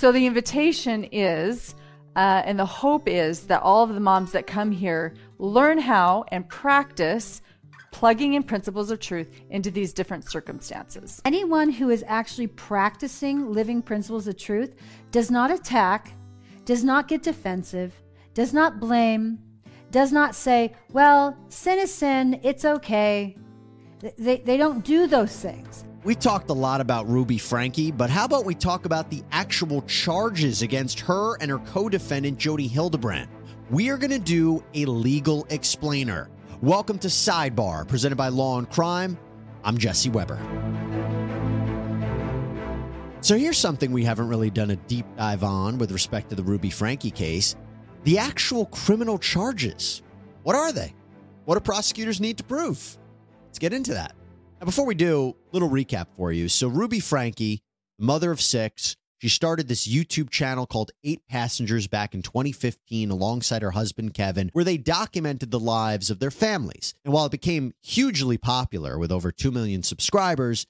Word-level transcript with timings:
So 0.00 0.12
the 0.12 0.24
invitation 0.24 1.04
is, 1.12 1.74
uh, 2.16 2.40
and 2.46 2.58
the 2.58 2.64
hope 2.64 3.06
is 3.06 3.48
that 3.48 3.60
all 3.60 3.84
of 3.84 3.92
the 3.92 4.00
moms 4.00 4.32
that 4.32 4.46
come 4.46 4.72
here 4.72 5.14
learn 5.36 5.76
how 5.76 6.24
and 6.28 6.48
practice 6.48 7.42
plugging 7.92 8.32
in 8.32 8.42
principles 8.42 8.90
of 8.90 8.98
truth 8.98 9.28
into 9.50 9.70
these 9.70 9.92
different 9.92 10.24
circumstances. 10.26 11.20
Anyone 11.26 11.68
who 11.68 11.90
is 11.90 12.02
actually 12.08 12.46
practicing 12.46 13.52
living 13.52 13.82
principles 13.82 14.26
of 14.26 14.38
truth 14.38 14.74
does 15.10 15.30
not 15.30 15.50
attack, 15.50 16.14
does 16.64 16.82
not 16.82 17.06
get 17.06 17.22
defensive, 17.22 17.92
does 18.32 18.54
not 18.54 18.80
blame, 18.80 19.38
does 19.90 20.12
not 20.12 20.34
say, 20.34 20.72
well, 20.94 21.36
sin 21.50 21.78
is 21.78 21.92
sin, 21.92 22.40
it's 22.42 22.64
okay. 22.64 23.36
They, 24.16 24.38
they 24.38 24.56
don't 24.56 24.82
do 24.82 25.06
those 25.06 25.36
things. 25.36 25.84
We 26.02 26.14
talked 26.14 26.48
a 26.48 26.54
lot 26.54 26.80
about 26.80 27.06
Ruby 27.10 27.36
Franke, 27.36 27.90
but 27.94 28.08
how 28.08 28.24
about 28.24 28.46
we 28.46 28.54
talk 28.54 28.86
about 28.86 29.10
the 29.10 29.22
actual 29.32 29.82
charges 29.82 30.62
against 30.62 30.98
her 31.00 31.36
and 31.42 31.50
her 31.50 31.58
co 31.58 31.90
defendant, 31.90 32.38
Jodi 32.38 32.66
Hildebrandt? 32.66 33.28
We 33.68 33.90
are 33.90 33.98
going 33.98 34.10
to 34.10 34.18
do 34.18 34.64
a 34.72 34.86
legal 34.86 35.46
explainer. 35.50 36.30
Welcome 36.62 36.98
to 37.00 37.08
Sidebar, 37.08 37.86
presented 37.86 38.16
by 38.16 38.28
Law 38.28 38.56
and 38.56 38.70
Crime. 38.70 39.18
I'm 39.62 39.76
Jesse 39.76 40.08
Weber. 40.08 40.38
So 43.20 43.36
here's 43.36 43.58
something 43.58 43.92
we 43.92 44.04
haven't 44.04 44.28
really 44.28 44.48
done 44.48 44.70
a 44.70 44.76
deep 44.76 45.04
dive 45.18 45.44
on 45.44 45.76
with 45.76 45.92
respect 45.92 46.30
to 46.30 46.34
the 46.34 46.42
Ruby 46.42 46.70
Franke 46.70 47.10
case 47.10 47.56
the 48.04 48.16
actual 48.16 48.64
criminal 48.64 49.18
charges. 49.18 50.00
What 50.44 50.56
are 50.56 50.72
they? 50.72 50.94
What 51.44 51.56
do 51.56 51.60
prosecutors 51.60 52.22
need 52.22 52.38
to 52.38 52.44
prove? 52.44 52.96
Let's 53.48 53.58
get 53.58 53.74
into 53.74 53.92
that. 53.92 54.14
Now, 54.60 54.66
before 54.66 54.84
we 54.84 54.94
do, 54.94 55.36
little 55.52 55.70
recap 55.70 56.08
for 56.18 56.30
you. 56.30 56.50
So, 56.50 56.68
Ruby 56.68 57.00
Franke, 57.00 57.62
mother 57.98 58.30
of 58.30 58.42
six, 58.42 58.94
she 59.16 59.30
started 59.30 59.68
this 59.68 59.88
YouTube 59.88 60.28
channel 60.28 60.66
called 60.66 60.90
Eight 61.02 61.22
Passengers 61.30 61.86
back 61.86 62.14
in 62.14 62.20
2015 62.20 63.10
alongside 63.10 63.62
her 63.62 63.70
husband 63.70 64.12
Kevin, 64.12 64.50
where 64.52 64.64
they 64.64 64.76
documented 64.76 65.50
the 65.50 65.58
lives 65.58 66.10
of 66.10 66.18
their 66.18 66.30
families. 66.30 66.92
And 67.06 67.14
while 67.14 67.24
it 67.24 67.32
became 67.32 67.72
hugely 67.80 68.36
popular 68.36 68.98
with 68.98 69.10
over 69.10 69.32
2 69.32 69.50
million 69.50 69.82
subscribers, 69.82 70.66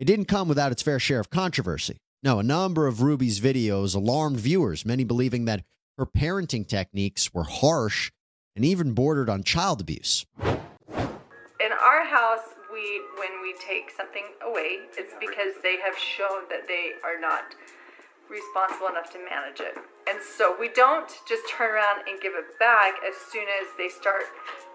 it 0.00 0.06
didn't 0.06 0.26
come 0.26 0.48
without 0.48 0.72
its 0.72 0.80
fair 0.80 0.98
share 0.98 1.20
of 1.20 1.28
controversy. 1.28 1.98
No, 2.22 2.38
a 2.38 2.42
number 2.42 2.86
of 2.86 3.02
Ruby's 3.02 3.38
videos 3.38 3.94
alarmed 3.94 4.40
viewers, 4.40 4.86
many 4.86 5.04
believing 5.04 5.44
that 5.44 5.62
her 5.98 6.06
parenting 6.06 6.66
techniques 6.66 7.34
were 7.34 7.44
harsh 7.44 8.10
and 8.54 8.64
even 8.64 8.92
bordered 8.92 9.28
on 9.28 9.42
child 9.42 9.82
abuse. 9.82 10.24
In 10.42 11.72
our 11.72 12.06
house, 12.06 12.55
we 12.76 13.00
when 13.16 13.40
we 13.40 13.56
take 13.56 13.88
something 13.90 14.28
away, 14.44 14.84
it's 15.00 15.14
because 15.18 15.56
they 15.64 15.80
have 15.80 15.96
shown 15.96 16.44
that 16.52 16.68
they 16.68 16.92
are 17.02 17.16
not 17.18 17.56
responsible 18.28 18.88
enough 18.88 19.08
to 19.12 19.18
manage 19.24 19.60
it. 19.60 19.74
And 20.08 20.20
so 20.20 20.54
we 20.60 20.68
don't 20.68 21.08
just 21.26 21.48
turn 21.48 21.72
around 21.72 22.04
and 22.06 22.20
give 22.20 22.34
it 22.36 22.58
back 22.58 22.94
as 23.08 23.16
soon 23.32 23.46
as 23.60 23.66
they 23.78 23.88
start 23.88 24.24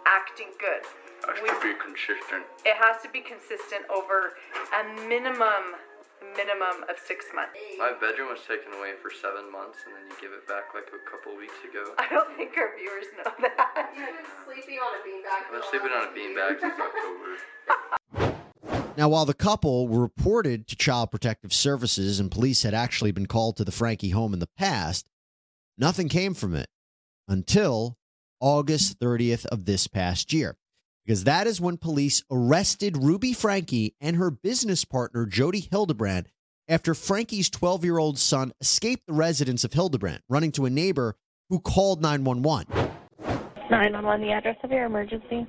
acting 0.08 0.48
good. 0.58 0.82
Has 1.30 1.40
We- 1.42 1.50
to 1.50 1.60
be 1.62 1.74
consistent. 1.80 2.44
it 2.66 2.76
has 2.76 3.02
to 3.04 3.10
be 3.10 3.22
consistent 3.22 3.86
over 3.90 4.34
a 4.74 4.84
minimum 5.06 5.76
minimum 6.38 6.86
of 6.90 6.96
six 7.02 7.26
months. 7.34 7.58
My 7.78 7.94
bedroom 8.00 8.30
was 8.30 8.42
taken 8.48 8.74
away 8.78 8.94
for 9.02 9.09
seven 9.12 9.52
months, 9.52 9.82
and 9.86 9.96
then 9.96 10.04
you 10.09 10.16
give 10.22 10.32
it 10.32 10.48
back 10.48 10.74
like 10.74 10.90
a 10.94 11.02
couple 11.09 11.36
weeks 11.36 11.58
ago. 11.66 11.94
I 11.98 12.08
don't 12.09 12.30
think 12.38 12.54
our 12.58 12.78
viewers 12.78 13.09
know 13.18 13.32
that. 13.42 13.92
You've 13.98 14.06
been 14.06 14.30
sleeping 14.46 14.80
on 14.80 14.92
a 14.94 15.02
beanbag. 15.02 15.42
I've 15.46 15.54
been 15.54 15.70
sleeping 15.70 15.94
on 15.94 16.04
a 16.08 16.12
beanbag 16.14 16.54
since 16.62 16.78
October. 16.80 17.32
Now, 18.98 19.08
while 19.08 19.26
the 19.26 19.34
couple 19.34 19.88
were 19.88 20.02
reported 20.02 20.68
to 20.68 20.76
Child 20.76 21.12
Protective 21.12 21.54
Services 21.54 22.20
and 22.20 22.30
police 22.30 22.64
had 22.64 22.74
actually 22.74 23.12
been 23.12 23.26
called 23.26 23.56
to 23.58 23.64
the 23.64 23.72
Franke 23.72 24.12
home 24.12 24.34
in 24.34 24.40
the 24.40 24.50
past, 24.58 25.08
nothing 25.78 26.09
came 26.09 26.34
from 26.34 26.53
it 26.53 26.68
until 27.28 27.98
August 28.42 29.00
30th 29.00 29.46
of 29.46 29.64
this 29.64 29.88
past 29.88 30.34
year. 30.34 30.58
Because 31.06 31.24
that 31.24 31.48
is 31.48 31.60
when 31.60 31.78
police 31.78 32.24
arrested 32.30 32.96
Ruby 32.98 33.34
Franke 33.34 33.96
and 34.00 34.16
her 34.18 34.30
business 34.30 34.86
partner, 34.86 35.26
Jodi 35.26 35.68
Hildebrandt, 35.72 36.28
after 36.68 36.94
Franke's 36.94 37.50
12 37.50 37.84
year 37.84 37.98
old 37.98 38.20
son 38.20 38.54
escaped 38.62 39.08
the 39.08 39.14
residence 39.14 39.64
of 39.64 39.74
Hildebrandt, 39.74 40.22
running 40.30 40.52
to 40.54 40.66
a 40.66 40.70
neighbor 40.70 41.16
who 41.50 41.60
called 41.60 42.02
911. 42.02 42.68
911, 43.70 44.22
the 44.22 44.34
address 44.34 44.58
of 44.64 44.72
your 44.72 44.86
emergency. 44.86 45.48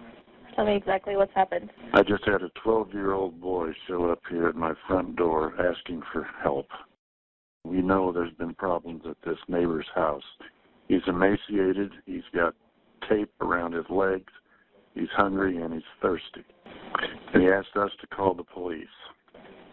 Tell 0.57 0.67
me 0.67 0.77
exactly 0.77 1.17
what's 1.17 1.35
happened. 1.35 1.71
I 1.93 2.03
just 2.03 2.25
had 2.25 2.43
a 2.43 2.51
12 2.63 2.93
year 2.93 3.13
old 3.13 3.41
boy 3.41 3.73
show 3.87 4.11
up 4.11 4.21
here 4.31 4.49
at 4.49 4.57
my 4.57 4.73
front 4.87 5.17
door 5.17 5.53
asking 5.59 6.03
for 6.13 6.27
help. 6.43 6.67
We 7.65 7.83
know 7.83 8.13
there's 8.13 8.35
been 8.35 8.55
problems 8.55 9.03
at 9.09 9.17
this 9.25 9.39
neighbor's 9.49 9.87
house. 9.95 10.25
He's 10.89 11.03
emaciated, 11.07 11.93
he's 12.07 12.23
got 12.35 12.55
tape 13.09 13.31
around 13.41 13.73
his 13.73 13.89
legs, 13.89 14.33
he's 14.95 15.09
hungry, 15.17 15.61
and 15.61 15.73
he's 15.75 15.83
thirsty. 16.01 16.45
And 17.33 17.43
he 17.43 17.49
asked 17.49 17.77
us 17.77 17.91
to 18.01 18.07
call 18.09 18.35
the 18.35 18.45
police. 18.45 18.87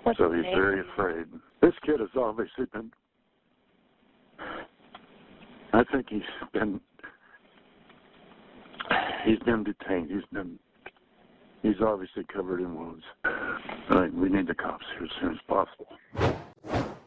What's 0.03 0.17
so 0.17 0.31
he's 0.31 0.43
name? 0.43 0.55
very 0.55 0.79
afraid. 0.81 1.25
This 1.61 1.73
kid 1.85 1.99
has 1.99 2.09
obviously 2.17 2.65
been. 2.73 2.91
I 5.73 5.83
think 5.91 6.07
he's 6.09 6.21
been. 6.53 6.79
He's 9.25 9.39
been 9.39 9.63
detained. 9.63 10.09
He's 10.09 10.23
been. 10.31 10.57
He's 11.61 11.81
obviously 11.85 12.23
covered 12.33 12.61
in 12.61 12.73
wounds. 12.73 13.03
Uh, 13.25 14.07
we 14.13 14.29
need 14.29 14.47
the 14.47 14.55
cops 14.55 14.85
here 14.97 15.05
as 15.05 15.11
soon 15.21 15.31
as 15.33 15.39
possible. 15.47 15.87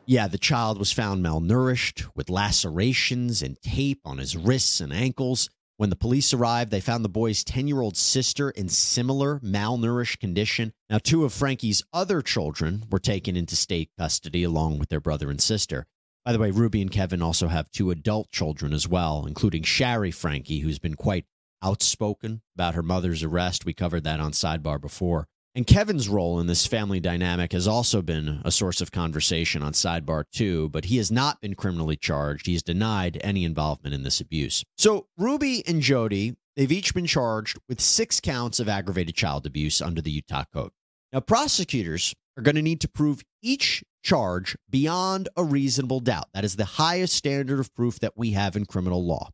Yeah, 0.05 0.29
the 0.29 0.37
child 0.37 0.79
was 0.79 0.93
found 0.93 1.25
malnourished 1.25 2.07
with 2.15 2.29
lacerations 2.29 3.41
and 3.41 3.61
tape 3.63 4.01
on 4.05 4.19
his 4.19 4.37
wrists 4.37 4.81
and 4.81 4.93
ankles. 4.93 5.49
When 5.83 5.91
the 5.91 5.97
police 5.97 6.33
arrived, 6.33 6.71
they 6.71 6.81
found 6.81 7.05
the 7.05 7.09
boy's 7.09 7.43
10 7.43 7.67
year 7.67 7.81
old 7.81 7.97
sister 7.97 8.51
in 8.51 8.69
similar 8.69 9.41
malnourished 9.41 10.21
condition. 10.21 10.73
Now, 10.89 10.99
two 10.99 11.25
of 11.25 11.33
Franke's 11.33 11.83
other 11.93 12.23
children 12.23 12.85
were 12.89 13.01
taken 13.01 13.37
into 13.37 13.57
state 13.57 13.91
custody 13.99 14.45
along 14.45 14.79
with 14.79 14.91
their 14.91 15.01
brother 15.01 15.29
and 15.29 15.41
sister. 15.41 15.89
By 16.25 16.31
the 16.31 16.39
way, 16.39 16.53
Ruby 16.53 16.83
and 16.83 16.91
Kevin 16.93 17.21
also 17.21 17.49
have 17.49 17.69
two 17.73 17.91
adult 17.91 18.31
children 18.31 18.73
as 18.73 18.87
well, 18.87 19.27
including 19.27 19.65
Shari 19.65 20.13
Franke, 20.13 20.61
who's 20.61 20.79
been 20.79 20.95
quite 20.95 21.27
outspoken 21.65 22.43
about 22.55 22.77
her 22.77 22.85
mother's 22.85 23.25
arrest. 23.25 23.67
We 23.67 23.75
covered 23.75 24.05
that 24.05 24.21
on 24.21 24.31
Sidebar 24.31 24.81
before. 24.81 25.27
And 25.55 25.67
Kevin's 25.67 26.09
role 26.09 26.41
in 26.41 26.47
this 26.47 26.67
family 26.67 26.99
dynamic 26.99 27.53
has 27.53 27.69
also 27.69 28.01
been 28.01 28.41
a 28.43 28.51
source 28.51 28.81
of 28.81 28.91
conversation 28.91 29.63
on 29.63 29.75
Sidebar 29.75 30.25
too, 30.33 30.71
but 30.71 30.87
he 30.87 30.97
has 30.97 31.13
not 31.13 31.43
been 31.43 31.55
criminally 31.55 31.97
charged. 31.97 32.47
He's 32.47 32.63
denied 32.63 33.21
any 33.23 33.45
involvement 33.45 33.95
in 33.95 34.03
this 34.03 34.19
abuse. 34.19 34.65
So 34.79 35.09
Ruby 35.19 35.63
and 35.69 35.83
Jodi, 35.83 36.37
they've 36.57 36.73
each 36.73 36.95
been 36.95 37.07
charged 37.07 37.59
with 37.69 37.83
six 37.83 38.19
counts 38.19 38.61
of 38.61 38.69
aggravated 38.69 39.15
child 39.15 39.45
abuse 39.45 39.83
under 39.83 40.01
the 40.01 40.11
Utah 40.11 40.45
Code. 40.55 40.71
Now, 41.13 41.21
prosecutors 41.21 42.15
are 42.39 42.43
going 42.43 42.55
to 42.55 42.63
need 42.63 42.81
to 42.81 42.89
prove 42.89 43.23
each 43.43 43.85
charge 44.03 44.57
beyond 44.71 45.29
a 45.37 45.45
reasonable 45.45 46.01
doubt. 46.01 46.29
That 46.33 46.47
is 46.47 46.57
the 46.57 46.65
highest 46.65 47.13
standard 47.13 47.61
of 47.61 47.75
proof 47.75 48.01
that 48.01 48.17
we 48.17 48.31
have 48.31 48.57
in 48.57 48.65
criminal 48.65 49.05
law. 49.05 49.29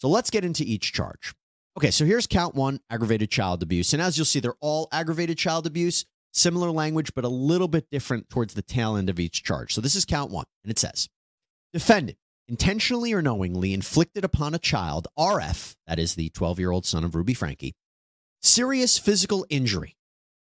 So 0.00 0.08
let's 0.08 0.30
get 0.30 0.44
into 0.44 0.64
each 0.64 0.92
charge. 0.92 1.32
Okay, 1.76 1.90
so 1.90 2.04
here's 2.04 2.26
count 2.28 2.54
one 2.54 2.80
aggravated 2.88 3.30
child 3.30 3.62
abuse. 3.62 3.92
And 3.92 4.00
as 4.00 4.16
you'll 4.16 4.24
see, 4.24 4.40
they're 4.40 4.54
all 4.60 4.88
aggravated 4.92 5.38
child 5.38 5.66
abuse, 5.66 6.04
similar 6.32 6.70
language, 6.70 7.12
but 7.14 7.24
a 7.24 7.28
little 7.28 7.66
bit 7.66 7.90
different 7.90 8.30
towards 8.30 8.54
the 8.54 8.62
tail 8.62 8.96
end 8.96 9.10
of 9.10 9.18
each 9.18 9.42
charge. 9.42 9.74
So 9.74 9.80
this 9.80 9.96
is 9.96 10.04
count 10.04 10.30
one, 10.30 10.46
and 10.62 10.70
it 10.70 10.78
says 10.78 11.08
Defendant 11.72 12.18
intentionally 12.46 13.12
or 13.12 13.22
knowingly 13.22 13.74
inflicted 13.74 14.24
upon 14.24 14.54
a 14.54 14.58
child, 14.58 15.08
RF, 15.18 15.74
that 15.86 15.98
is 15.98 16.14
the 16.14 16.30
12 16.30 16.60
year 16.60 16.70
old 16.70 16.86
son 16.86 17.02
of 17.02 17.14
Ruby 17.14 17.34
Franke, 17.34 17.74
serious 18.40 18.96
physical 18.96 19.44
injury, 19.50 19.96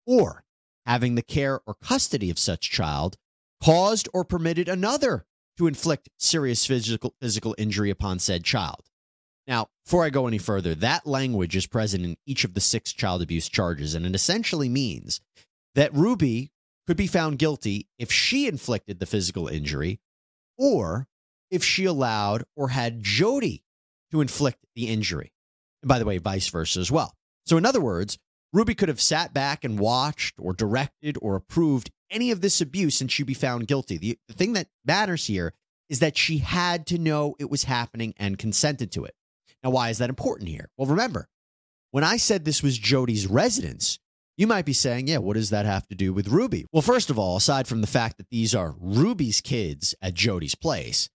or 0.06 0.44
having 0.87 1.16
the 1.16 1.23
care 1.23 1.61
or 1.66 1.75
custody 1.82 2.31
of 2.31 2.38
such 2.38 2.70
child 2.70 3.16
caused 3.62 4.08
or 4.14 4.25
permitted 4.25 4.69
another 4.69 5.26
to 5.58 5.66
inflict 5.66 6.08
serious 6.19 6.64
physical, 6.64 7.14
physical 7.20 7.55
injury 7.58 7.90
upon 7.90 8.19
said 8.19 8.43
child. 8.43 8.89
Now, 9.50 9.67
before 9.85 10.05
I 10.05 10.11
go 10.11 10.29
any 10.29 10.38
further, 10.38 10.76
that 10.76 11.08
language 11.08 11.56
is 11.56 11.67
present 11.67 12.05
in 12.05 12.17
each 12.25 12.44
of 12.44 12.55
the 12.55 12.61
six 12.61 12.93
child 12.93 13.20
abuse 13.20 13.49
charges, 13.49 13.97
and 13.97 14.06
it 14.06 14.14
essentially 14.14 14.69
means 14.69 15.20
that 15.75 15.93
Ruby 15.93 16.52
could 16.87 16.97
be 16.97 17.08
found 17.08 17.41
guilty 17.41 17.88
if 17.99 18.12
she 18.12 18.47
inflicted 18.47 19.00
the 19.00 19.06
physical 19.06 19.49
injury 19.49 19.99
or 20.56 21.08
if 21.50 21.64
she 21.64 21.85
allowed 21.85 22.44
or 22.55 22.69
had 22.69 23.02
Jodi 23.02 23.64
to 24.12 24.20
inflict 24.20 24.67
the 24.76 24.87
injury. 24.87 25.32
And 25.82 25.88
by 25.88 25.99
the 25.99 26.05
way, 26.05 26.19
vice 26.19 26.47
versa 26.49 26.79
as 26.79 26.93
well. 26.93 27.17
So, 27.44 27.56
in 27.56 27.67
other 27.67 27.81
words, 27.81 28.19
Ruby 28.52 28.76
could 28.76 28.88
have 28.88 29.00
sat 29.00 29.35
back 29.35 29.64
and 29.64 29.81
watched 29.81 30.37
or 30.38 30.52
directed 30.52 31.19
or 31.20 31.35
approved 31.35 31.91
any 32.08 32.31
of 32.31 32.41
this 32.41 32.61
abuse 32.61 33.00
and 33.00 33.11
she'd 33.11 33.26
be 33.26 33.35
found 33.35 33.67
guilty. 33.67 33.99
The, 33.99 34.17
the 34.29 34.35
thing 34.35 34.52
that 34.52 34.69
matters 34.85 35.26
here 35.26 35.55
is 35.88 35.99
that 35.99 36.17
she 36.17 36.38
had 36.38 36.87
to 36.87 36.99
know 36.99 37.35
it 37.41 37.50
was 37.50 37.64
happening 37.64 38.14
and 38.17 38.38
consented 38.38 38.93
to 38.93 39.05
it. 39.05 39.14
Now, 39.62 39.70
why 39.70 39.90
is 39.90 39.98
that 39.98 40.08
important 40.08 40.48
here? 40.48 40.68
Well, 40.76 40.88
remember, 40.88 41.28
when 41.90 42.04
I 42.04 42.16
said 42.16 42.44
this 42.44 42.62
was 42.62 42.78
Jodi's 42.78 43.26
residence, 43.26 43.98
you 44.36 44.46
might 44.46 44.64
be 44.64 44.72
saying, 44.72 45.08
yeah, 45.08 45.18
what 45.18 45.34
does 45.34 45.50
that 45.50 45.66
have 45.66 45.86
to 45.88 45.94
do 45.94 46.12
with 46.14 46.28
Ruby? 46.28 46.66
Well, 46.72 46.82
first 46.82 47.10
of 47.10 47.18
all, 47.18 47.36
aside 47.36 47.68
from 47.68 47.82
the 47.82 47.86
fact 47.86 48.16
that 48.16 48.30
these 48.30 48.54
are 48.54 48.74
Ruby's 48.78 49.40
kids 49.40 49.94
at 50.00 50.14
Jodi's 50.14 50.54
place, 50.54 51.10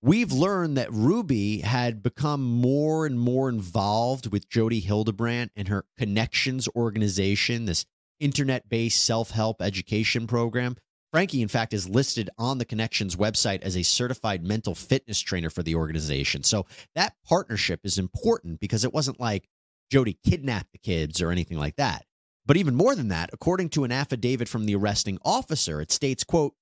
we've 0.00 0.32
learned 0.32 0.78
that 0.78 0.92
Ruby 0.92 1.60
had 1.60 2.02
become 2.02 2.42
more 2.42 3.04
and 3.04 3.20
more 3.20 3.50
involved 3.50 4.32
with 4.32 4.48
Jodi 4.48 4.80
Hildebrandt 4.80 5.52
and 5.54 5.68
her 5.68 5.84
Connections 5.98 6.68
organization, 6.74 7.66
this 7.66 7.84
internet 8.18 8.68
based 8.68 9.04
self 9.04 9.32
help 9.32 9.60
education 9.60 10.26
program. 10.26 10.76
Franke, 11.12 11.42
in 11.42 11.48
fact, 11.48 11.72
is 11.72 11.88
listed 11.88 12.30
on 12.38 12.58
the 12.58 12.64
Connections 12.64 13.16
website 13.16 13.62
as 13.62 13.76
a 13.76 13.82
certified 13.82 14.44
mental 14.44 14.74
fitness 14.76 15.20
trainer 15.20 15.50
for 15.50 15.62
the 15.62 15.74
organization. 15.74 16.44
So 16.44 16.66
that 16.94 17.14
partnership 17.26 17.80
is 17.84 17.98
important 17.98 18.60
because 18.60 18.84
it 18.84 18.94
wasn't 18.94 19.18
like 19.18 19.48
Jodi 19.90 20.18
kidnapped 20.24 20.72
the 20.72 20.78
kids 20.78 21.20
or 21.20 21.32
anything 21.32 21.58
like 21.58 21.76
that. 21.76 22.04
But 22.46 22.56
even 22.56 22.76
more 22.76 22.94
than 22.94 23.08
that, 23.08 23.30
according 23.32 23.70
to 23.70 23.84
an 23.84 23.92
affidavit 23.92 24.48
from 24.48 24.66
the 24.66 24.76
arresting 24.76 25.18
officer, 25.24 25.80
it 25.80 25.90
states, 25.90 26.22
quote, 26.22 26.54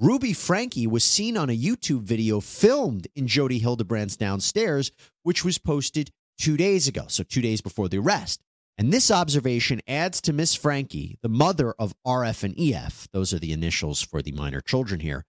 Ruby 0.00 0.32
Franke 0.32 0.86
was 0.86 1.02
seen 1.02 1.36
on 1.36 1.50
a 1.50 1.58
YouTube 1.58 2.02
video 2.02 2.38
filmed 2.38 3.08
in 3.16 3.26
Jodi 3.26 3.58
Hildebrandt's 3.58 4.16
downstairs, 4.16 4.92
which 5.24 5.44
was 5.44 5.58
posted 5.58 6.12
two 6.38 6.56
days 6.56 6.86
ago, 6.86 7.06
so 7.08 7.24
two 7.24 7.40
days 7.40 7.60
before 7.60 7.88
the 7.88 7.98
arrest. 7.98 8.40
And 8.78 8.92
this 8.92 9.10
observation 9.10 9.80
adds 9.88 10.20
to 10.20 10.32
Miss 10.32 10.54
Franke, 10.54 11.18
the 11.20 11.28
mother 11.28 11.74
of 11.80 11.94
RF 12.06 12.44
and 12.44 12.54
EF, 12.56 13.08
those 13.12 13.34
are 13.34 13.40
the 13.40 13.52
initials 13.52 14.00
for 14.02 14.22
the 14.22 14.30
minor 14.30 14.60
children 14.60 15.00
here, 15.00 15.24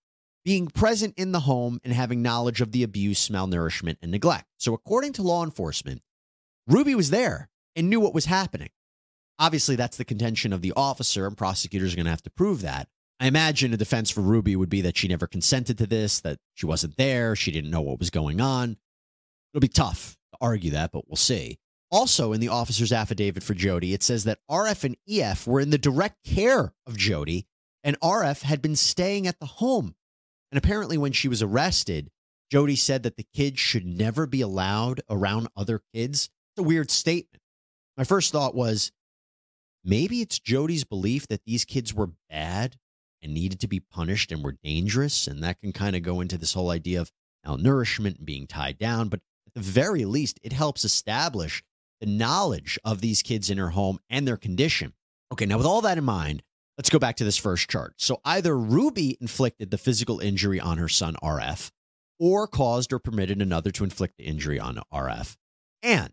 being 0.46 0.68
present 0.68 1.16
in 1.18 1.32
the 1.32 1.42
home 1.42 1.80
and 1.84 1.92
having 1.92 2.22
knowledge 2.22 2.62
of 2.62 2.72
the 2.72 2.84
abuse, 2.84 3.28
malnourishment, 3.30 3.98
and 4.04 4.12
neglect. 4.12 4.46
So, 4.58 4.76
according 4.76 5.14
to 5.14 5.24
law 5.24 5.44
enforcement, 5.44 6.04
Ruby 6.68 6.94
was 6.94 7.10
there 7.10 7.50
and 7.76 7.90
knew 7.90 8.00
what 8.00 8.14
was 8.14 8.26
happening. 8.26 8.70
Obviously, 9.40 9.76
that's 9.76 9.98
the 9.98 10.06
contention 10.06 10.54
of 10.54 10.62
the 10.62 10.74
officer, 10.76 11.26
and 11.26 11.36
prosecutors 11.36 11.94
are 11.94 11.96
going 11.96 12.06
to 12.06 12.12
have 12.12 12.22
to 12.22 12.30
prove 12.30 12.62
that. 12.62 12.88
I 13.20 13.26
imagine 13.26 13.74
a 13.74 13.78
defense 13.78 14.12
for 14.12 14.22
Ruby 14.22 14.56
would 14.56 14.70
be 14.70 14.82
that 14.82 14.96
she 14.96 15.08
never 15.08 15.26
consented 15.26 15.80
to 15.80 15.88
this, 15.88 16.20
that 16.22 16.38
she 16.54 16.68
wasn't 16.68 16.98
there, 16.98 17.36
she 17.36 17.52
didn't 17.52 17.72
know 17.72 17.82
what 17.82 18.00
was 18.00 18.12
going 18.12 18.42
on. 18.42 18.78
It'll 19.54 19.62
be 19.62 19.68
tough 19.68 20.18
to 20.34 20.38
argue 20.40 20.72
that, 20.72 20.92
but 20.92 21.08
we'll 21.08 21.16
see. 21.16 21.58
Also, 21.92 22.34
in 22.34 22.40
the 22.40 22.50
officer's 22.50 22.92
affidavit 22.92 23.42
for 23.42 23.56
Jodi, 23.56 23.94
it 23.94 24.04
says 24.04 24.24
that 24.26 24.40
RF 24.50 24.84
and 24.84 24.98
EF 25.08 25.48
were 25.48 25.60
in 25.60 25.72
the 25.72 25.78
direct 25.78 26.24
care 26.24 26.74
of 26.86 26.98
Jodi, 26.98 27.48
and 27.84 28.00
RF 28.00 28.44
had 28.44 28.62
been 28.62 28.76
staying 28.76 29.26
at 29.26 29.40
the 29.40 29.46
home. 29.46 29.96
And 30.52 30.58
apparently, 30.58 30.98
when 30.98 31.14
she 31.14 31.28
was 31.28 31.42
arrested, 31.42 32.12
Jodi 32.52 32.76
said 32.76 33.04
that 33.04 33.18
the 33.18 33.26
kids 33.34 33.60
should 33.60 33.86
never 33.86 34.26
be 34.26 34.42
allowed 34.42 35.02
around 35.10 35.48
other 35.56 35.82
kids. 35.94 36.30
It's 36.52 36.60
a 36.60 36.68
weird 36.68 36.92
statement. 36.92 37.42
My 37.98 38.04
first 38.04 38.32
thought 38.32 38.56
was 38.56 38.92
maybe 39.84 40.22
it's 40.22 40.40
Jody's 40.40 40.84
belief 40.84 41.28
that 41.28 41.46
these 41.46 41.66
kids 41.66 41.94
were 41.94 42.12
bad 42.30 42.78
and 43.22 43.34
needed 43.34 43.60
to 43.60 43.68
be 43.68 43.80
punished 43.80 44.32
and 44.32 44.44
were 44.44 44.58
dangerous. 44.64 45.28
And 45.28 45.44
that 45.44 45.60
can 45.60 45.74
kind 45.74 45.96
of 45.96 46.04
go 46.04 46.22
into 46.22 46.38
this 46.38 46.54
whole 46.54 46.70
idea 46.70 47.02
of 47.02 47.12
malnourishment 47.46 48.18
and 48.18 48.26
being 48.26 48.48
tied 48.48 48.78
down. 48.78 49.10
But 49.10 49.22
at 49.48 49.54
the 49.54 49.60
very 49.60 50.06
least, 50.06 50.40
it 50.44 50.54
helps 50.54 50.86
establish 50.86 51.64
the 52.00 52.08
knowledge 52.08 52.80
of 52.84 53.02
these 53.02 53.22
kids 53.22 53.50
in 53.50 53.58
her 53.58 53.70
home 53.70 54.00
and 54.10 54.28
their 54.28 54.38
condition. 54.38 54.94
Okay, 55.32 55.46
now 55.46 55.58
with 55.58 55.66
all 55.66 55.82
that 55.82 55.98
in 55.98 56.04
mind, 56.04 56.44
let's 56.78 56.90
go 56.90 57.00
back 57.00 57.18
to 57.18 57.24
this 57.24 57.38
first 57.38 57.70
chart. 57.70 57.94
So 57.98 58.20
either 58.26 58.58
Ruby 58.58 59.18
inflicted 59.22 59.72
the 59.72 59.78
physical 59.78 60.20
injury 60.20 60.60
on 60.60 60.78
her 60.78 60.90
son 60.90 61.16
RF 61.22 61.72
or 62.20 62.48
caused 62.48 62.92
or 62.94 63.00
permitted 63.00 63.42
another 63.42 63.72
to 63.72 63.84
inflict 63.84 64.18
the 64.18 64.26
injury 64.26 64.60
on 64.60 64.82
RF. 64.94 65.36
And 65.82 66.12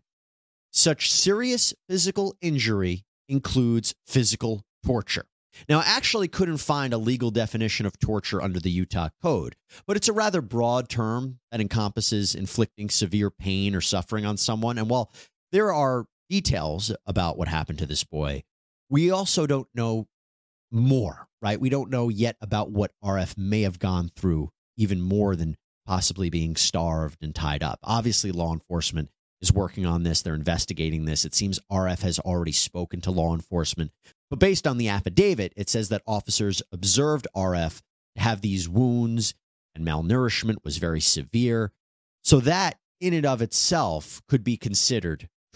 such 0.71 1.11
serious 1.11 1.73
physical 1.89 2.35
injury 2.41 3.03
includes 3.27 3.95
physical 4.05 4.63
torture. 4.85 5.25
Now, 5.67 5.79
I 5.79 5.85
actually 5.85 6.27
couldn't 6.27 6.57
find 6.57 6.93
a 6.93 6.97
legal 6.97 7.31
definition 7.31 7.85
of 7.85 7.97
torture 7.99 8.41
under 8.41 8.59
the 8.59 8.69
Utah 8.69 9.09
Code, 9.21 9.55
but 9.87 9.97
it's 9.97 10.07
a 10.07 10.13
rather 10.13 10.41
broad 10.41 10.87
term 10.87 11.39
that 11.51 11.61
encompasses 11.61 12.35
inflicting 12.35 12.89
severe 12.89 13.31
pain 13.31 13.73
or 13.73 13.81
suffering 13.81 14.25
on 14.25 14.37
someone. 14.37 14.77
And 14.77 14.89
while 14.89 15.11
there 15.51 15.73
are 15.73 16.05
details 16.29 16.91
about 17.05 17.37
what 17.37 17.47
happened 17.47 17.79
to 17.79 17.85
this 17.85 18.03
boy, 18.03 18.43
we 18.89 19.11
also 19.11 19.47
don't 19.47 19.67
know 19.73 20.07
more, 20.71 21.27
right? 21.41 21.59
We 21.59 21.69
don't 21.69 21.89
know 21.89 22.09
yet 22.09 22.35
about 22.41 22.71
what 22.71 22.91
RF 23.03 23.37
may 23.37 23.61
have 23.61 23.79
gone 23.79 24.11
through, 24.15 24.49
even 24.77 25.01
more 25.01 25.35
than 25.35 25.57
possibly 25.85 26.29
being 26.29 26.55
starved 26.55 27.23
and 27.23 27.33
tied 27.33 27.63
up. 27.63 27.79
Obviously, 27.83 28.31
law 28.31 28.53
enforcement 28.53 29.09
is 29.41 29.53
working 29.53 29.85
on 29.85 30.03
this. 30.03 30.21
They're 30.21 30.33
investigating 30.33 31.05
this. 31.05 31.25
It 31.25 31.35
seems 31.35 31.59
RF 31.71 32.01
has 32.01 32.19
already 32.19 32.51
spoken 32.51 33.01
to 33.01 33.11
law 33.11 33.33
enforcement. 33.33 33.91
But 34.29 34.39
based 34.39 34.67
on 34.67 34.77
the 34.77 34.89
affidavit, 34.89 35.53
it 35.55 35.69
says 35.69 35.89
that 35.89 36.01
officers 36.05 36.61
observed 36.71 37.27
RF 37.35 37.81
have 38.17 38.41
these 38.41 38.67
wounds 38.67 39.33
and 39.75 39.85
malnourishment 39.85 40.57
was 40.63 40.77
very 40.77 40.99
severe. 40.99 41.71
So 42.23 42.39
that 42.41 42.79
in 42.99 43.13
and 43.13 43.25
of 43.25 43.41
itself 43.41 44.21
could 44.27 44.43
be 44.43 44.57
considered 44.57 45.29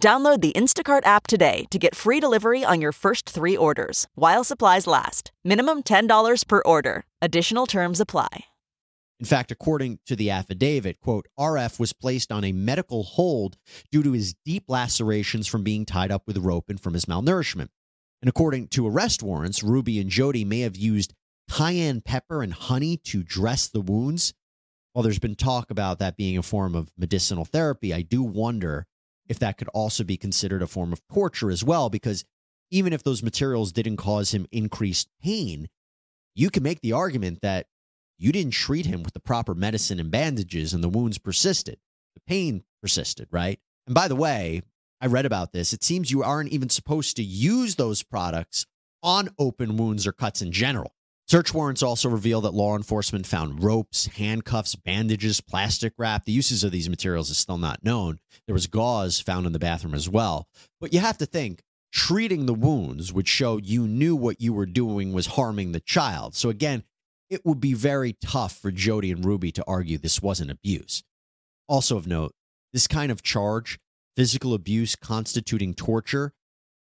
Download 0.00 0.40
the 0.40 0.52
Instacart 0.52 1.04
app 1.04 1.26
today 1.26 1.66
to 1.70 1.78
get 1.78 1.94
free 1.94 2.20
delivery 2.20 2.64
on 2.64 2.80
your 2.80 2.90
first 2.90 3.28
three 3.28 3.54
orders 3.54 4.06
while 4.14 4.44
supplies 4.44 4.86
last. 4.86 5.30
Minimum 5.44 5.82
$10 5.82 6.48
per 6.48 6.62
order. 6.64 7.04
Additional 7.20 7.66
terms 7.66 8.00
apply. 8.00 8.46
In 9.18 9.26
fact, 9.26 9.52
according 9.52 9.98
to 10.06 10.16
the 10.16 10.30
affidavit, 10.30 11.00
quote, 11.00 11.26
RF 11.38 11.78
was 11.78 11.92
placed 11.92 12.32
on 12.32 12.44
a 12.44 12.52
medical 12.52 13.02
hold 13.02 13.58
due 13.92 14.02
to 14.02 14.12
his 14.12 14.34
deep 14.46 14.64
lacerations 14.68 15.46
from 15.46 15.62
being 15.62 15.84
tied 15.84 16.10
up 16.10 16.26
with 16.26 16.38
rope 16.38 16.70
and 16.70 16.80
from 16.80 16.94
his 16.94 17.04
malnourishment. 17.04 17.68
And 18.22 18.30
according 18.30 18.68
to 18.68 18.88
arrest 18.88 19.22
warrants, 19.22 19.62
Ruby 19.62 20.00
and 20.00 20.08
Jodi 20.08 20.46
may 20.46 20.60
have 20.60 20.76
used 20.76 21.12
cayenne 21.50 22.00
pepper 22.00 22.42
and 22.42 22.54
honey 22.54 22.96
to 22.96 23.22
dress 23.22 23.68
the 23.68 23.82
wounds. 23.82 24.32
While 24.94 25.02
there's 25.02 25.18
been 25.18 25.34
talk 25.34 25.70
about 25.70 25.98
that 25.98 26.16
being 26.16 26.38
a 26.38 26.42
form 26.42 26.74
of 26.74 26.90
medicinal 26.96 27.44
therapy, 27.44 27.92
I 27.92 28.00
do 28.00 28.22
wonder 28.22 28.86
if 29.30 29.38
that 29.38 29.56
could 29.56 29.68
also 29.68 30.02
be 30.02 30.16
considered 30.16 30.60
a 30.60 30.66
form 30.66 30.92
of 30.92 31.00
torture 31.06 31.52
as 31.52 31.62
well, 31.62 31.88
because 31.88 32.24
even 32.72 32.92
if 32.92 33.04
those 33.04 33.22
materials 33.22 33.70
didn't 33.70 33.96
cause 33.96 34.32
him 34.32 34.44
increased 34.50 35.08
pain, 35.22 35.68
you 36.34 36.50
can 36.50 36.64
make 36.64 36.80
the 36.80 36.92
argument 36.92 37.38
that 37.40 37.68
you 38.18 38.32
didn't 38.32 38.52
treat 38.52 38.86
him 38.86 39.04
with 39.04 39.14
the 39.14 39.20
proper 39.20 39.54
medicine 39.54 40.00
and 40.00 40.10
bandages, 40.10 40.74
and 40.74 40.82
the 40.82 40.88
wounds 40.88 41.16
persisted. 41.16 41.78
The 42.14 42.20
pain 42.26 42.64
persisted, 42.82 43.28
right? 43.30 43.60
And 43.86 43.94
by 43.94 44.08
the 44.08 44.16
way, 44.16 44.62
I 45.00 45.06
read 45.06 45.26
about 45.26 45.52
this. 45.52 45.72
It 45.72 45.84
seems 45.84 46.10
you 46.10 46.24
aren't 46.24 46.50
even 46.50 46.68
supposed 46.68 47.16
to 47.16 47.22
use 47.22 47.76
those 47.76 48.02
products 48.02 48.66
on 49.00 49.30
open 49.38 49.76
wounds 49.76 50.08
or 50.08 50.12
cuts 50.12 50.42
in 50.42 50.50
general. 50.50 50.92
Search 51.30 51.54
warrants 51.54 51.84
also 51.84 52.08
reveal 52.08 52.40
that 52.40 52.54
law 52.54 52.74
enforcement 52.74 53.24
found 53.24 53.62
ropes, 53.62 54.06
handcuffs, 54.06 54.74
bandages, 54.74 55.40
plastic 55.40 55.92
wrap. 55.96 56.24
The 56.24 56.32
uses 56.32 56.64
of 56.64 56.72
these 56.72 56.88
materials 56.88 57.30
is 57.30 57.38
still 57.38 57.56
not 57.56 57.84
known. 57.84 58.18
There 58.48 58.52
was 58.52 58.66
gauze 58.66 59.20
found 59.20 59.46
in 59.46 59.52
the 59.52 59.60
bathroom 59.60 59.94
as 59.94 60.08
well. 60.08 60.48
But 60.80 60.92
you 60.92 60.98
have 60.98 61.18
to 61.18 61.26
think 61.26 61.62
treating 61.92 62.46
the 62.46 62.52
wounds 62.52 63.12
would 63.12 63.28
show 63.28 63.58
you 63.58 63.86
knew 63.86 64.16
what 64.16 64.40
you 64.40 64.52
were 64.52 64.66
doing 64.66 65.12
was 65.12 65.28
harming 65.28 65.70
the 65.70 65.78
child. 65.78 66.34
So 66.34 66.48
again, 66.48 66.82
it 67.28 67.46
would 67.46 67.60
be 67.60 67.74
very 67.74 68.16
tough 68.20 68.56
for 68.56 68.72
Jodi 68.72 69.12
and 69.12 69.24
Ruby 69.24 69.52
to 69.52 69.64
argue 69.68 69.98
this 69.98 70.20
wasn't 70.20 70.50
abuse. 70.50 71.04
Also 71.68 71.96
of 71.96 72.08
note, 72.08 72.32
this 72.72 72.88
kind 72.88 73.12
of 73.12 73.22
charge, 73.22 73.78
physical 74.16 74.52
abuse 74.52 74.96
constituting 74.96 75.74
torture, 75.74 76.32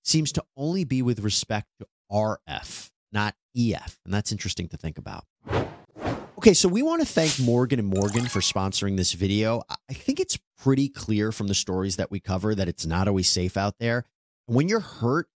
seems 0.05 0.31
to 0.31 0.45
only 0.55 0.85
be 0.85 1.01
with 1.01 1.19
respect 1.19 1.67
to 1.79 1.87
RF, 2.09 2.89
not 3.11 3.35
EF. 3.59 3.99
And 4.05 4.13
that's 4.13 4.31
interesting 4.31 4.67
to 4.69 4.77
think 4.77 4.97
about. 4.97 5.25
Okay, 6.37 6.53
so 6.53 6.69
we 6.69 6.81
want 6.81 7.01
to 7.01 7.05
thank 7.05 7.37
Morgan 7.37 7.79
and 7.79 7.89
Morgan 7.89 8.25
for 8.25 8.39
sponsoring 8.39 8.95
this 8.95 9.11
video. 9.11 9.61
I 9.89 9.93
think 9.93 10.21
it's 10.21 10.39
pretty 10.57 10.87
clear 10.87 11.33
from 11.33 11.47
the 11.47 11.53
stories 11.53 11.97
that 11.97 12.11
we 12.11 12.21
cover 12.21 12.55
that 12.55 12.69
it's 12.69 12.85
not 12.85 13.09
always 13.09 13.27
safe 13.27 13.57
out 13.57 13.75
there. 13.77 14.05
And 14.47 14.55
when 14.55 14.69
you're 14.69 14.79
hurt, 14.79 15.27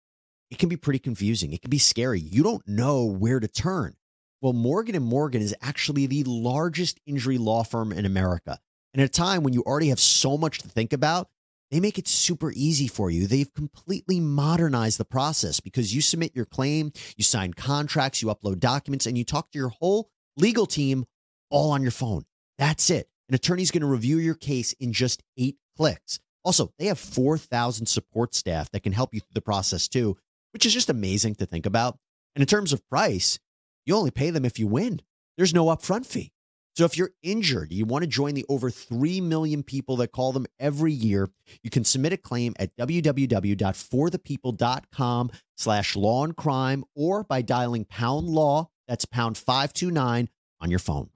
it 0.52 0.58
can 0.58 0.68
be 0.68 0.76
pretty 0.76 1.00
confusing. 1.00 1.52
It 1.52 1.60
can 1.60 1.70
be 1.70 1.78
scary. 1.78 2.20
You 2.20 2.44
don't 2.44 2.66
know 2.68 3.04
where 3.04 3.40
to 3.40 3.48
turn. 3.48 3.96
Well, 4.40 4.52
Morgan 4.52 4.94
and 4.94 5.04
Morgan 5.04 5.42
is 5.42 5.56
actually 5.60 6.06
the 6.06 6.22
largest 6.24 7.00
injury 7.04 7.38
law 7.38 7.64
firm 7.64 7.90
in 7.90 8.06
America. 8.06 8.60
And 8.94 9.02
at 9.02 9.08
a 9.08 9.12
time 9.12 9.42
when 9.42 9.54
you 9.54 9.62
already 9.62 9.88
have 9.88 9.98
so 9.98 10.36
much 10.36 10.58
to 10.58 10.68
think 10.68 10.92
about, 10.92 11.28
they 11.72 11.80
make 11.80 11.98
it 11.98 12.06
super 12.06 12.52
easy 12.52 12.86
for 12.86 13.10
you. 13.10 13.26
They've 13.26 13.52
completely 13.52 14.20
modernized 14.20 14.98
the 14.98 15.06
process 15.06 15.58
because 15.58 15.94
you 15.94 16.02
submit 16.02 16.36
your 16.36 16.44
claim, 16.44 16.92
you 17.16 17.24
sign 17.24 17.54
contracts, 17.54 18.20
you 18.20 18.28
upload 18.28 18.60
documents, 18.60 19.06
and 19.06 19.16
you 19.16 19.24
talk 19.24 19.50
to 19.50 19.58
your 19.58 19.70
whole 19.70 20.10
legal 20.36 20.66
team 20.66 21.06
all 21.50 21.70
on 21.70 21.80
your 21.80 21.90
phone. 21.90 22.24
That's 22.58 22.90
it. 22.90 23.08
An 23.30 23.34
attorney's 23.34 23.70
going 23.70 23.80
to 23.80 23.86
review 23.86 24.18
your 24.18 24.34
case 24.34 24.74
in 24.74 24.92
just 24.92 25.22
eight 25.38 25.56
clicks. 25.76 26.20
Also, 26.44 26.72
they 26.78 26.86
have 26.86 26.98
4,000 26.98 27.86
support 27.86 28.34
staff 28.34 28.70
that 28.72 28.82
can 28.82 28.92
help 28.92 29.14
you 29.14 29.20
through 29.20 29.32
the 29.32 29.40
process 29.40 29.88
too, 29.88 30.18
which 30.52 30.66
is 30.66 30.74
just 30.74 30.90
amazing 30.90 31.36
to 31.36 31.46
think 31.46 31.64
about. 31.64 31.98
And 32.34 32.42
in 32.42 32.46
terms 32.46 32.74
of 32.74 32.86
price, 32.90 33.38
you 33.86 33.96
only 33.96 34.10
pay 34.10 34.28
them 34.28 34.44
if 34.44 34.58
you 34.58 34.66
win. 34.66 35.00
There's 35.38 35.54
no 35.54 35.66
upfront 35.66 36.04
fee. 36.04 36.32
So 36.74 36.86
if 36.86 36.96
you're 36.96 37.10
injured, 37.22 37.70
you 37.70 37.84
want 37.84 38.02
to 38.02 38.08
join 38.08 38.32
the 38.34 38.46
over 38.48 38.70
3 38.70 39.20
million 39.20 39.62
people 39.62 39.96
that 39.96 40.12
call 40.12 40.32
them 40.32 40.46
every 40.58 40.92
year, 40.92 41.28
you 41.62 41.68
can 41.68 41.84
submit 41.84 42.14
a 42.14 42.16
claim 42.16 42.54
at 42.58 42.74
www.forthepeople.com 42.76 45.30
slash 45.56 45.96
law 45.96 46.24
and 46.24 46.34
crime 46.34 46.84
or 46.94 47.24
by 47.24 47.42
dialing 47.42 47.84
pound 47.84 48.26
law, 48.28 48.70
that's 48.88 49.04
pound 49.04 49.36
529 49.36 50.30
on 50.60 50.70
your 50.70 50.78
phone. 50.78 51.10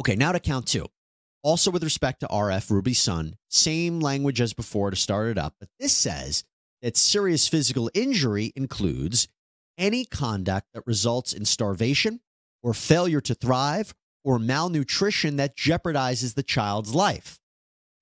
Okay, 0.00 0.16
now 0.16 0.32
to 0.32 0.40
count 0.40 0.66
two. 0.66 0.86
Also 1.42 1.70
with 1.70 1.84
respect 1.84 2.20
to 2.20 2.26
RF, 2.26 2.70
Ruby's 2.70 3.00
son, 3.00 3.36
same 3.48 4.00
language 4.00 4.40
as 4.40 4.54
before 4.54 4.88
to 4.90 4.96
start 4.96 5.28
it 5.28 5.36
up, 5.38 5.54
but 5.60 5.68
this 5.78 5.92
says 5.92 6.44
that 6.80 6.96
serious 6.96 7.46
physical 7.46 7.90
injury 7.94 8.52
includes 8.56 9.28
any 9.76 10.06
conduct 10.06 10.68
that 10.72 10.86
results 10.86 11.34
in 11.34 11.44
starvation 11.44 12.20
or 12.62 12.72
failure 12.74 13.20
to 13.20 13.34
thrive 13.34 13.94
or 14.28 14.38
malnutrition 14.38 15.36
that 15.36 15.56
jeopardizes 15.56 16.34
the 16.34 16.42
child's 16.42 16.94
life. 16.94 17.40